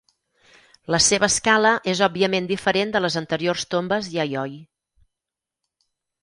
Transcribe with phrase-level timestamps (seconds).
[0.93, 4.57] La seva escala és òbviament diferent de les anteriors tombes Yayoi.